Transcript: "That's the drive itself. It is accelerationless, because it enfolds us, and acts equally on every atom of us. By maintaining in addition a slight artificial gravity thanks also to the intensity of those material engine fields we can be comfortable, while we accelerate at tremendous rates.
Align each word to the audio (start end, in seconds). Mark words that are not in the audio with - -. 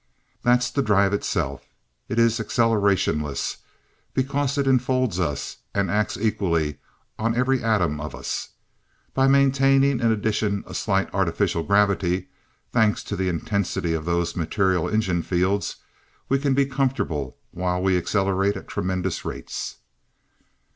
"That's 0.41 0.71
the 0.71 0.81
drive 0.81 1.13
itself. 1.13 1.63
It 2.09 2.17
is 2.17 2.39
accelerationless, 2.39 3.57
because 4.15 4.57
it 4.57 4.65
enfolds 4.65 5.19
us, 5.19 5.57
and 5.75 5.91
acts 5.91 6.17
equally 6.19 6.79
on 7.19 7.35
every 7.35 7.63
atom 7.63 7.99
of 8.01 8.15
us. 8.15 8.49
By 9.13 9.27
maintaining 9.27 9.99
in 9.99 10.11
addition 10.11 10.63
a 10.65 10.73
slight 10.73 11.13
artificial 11.13 11.61
gravity 11.61 12.29
thanks 12.71 13.01
also 13.03 13.09
to 13.09 13.15
the 13.17 13.29
intensity 13.29 13.93
of 13.93 14.05
those 14.05 14.35
material 14.35 14.89
engine 14.89 15.21
fields 15.21 15.75
we 16.29 16.39
can 16.39 16.55
be 16.55 16.65
comfortable, 16.65 17.37
while 17.51 17.79
we 17.83 17.95
accelerate 17.95 18.57
at 18.57 18.67
tremendous 18.67 19.23
rates. 19.23 19.75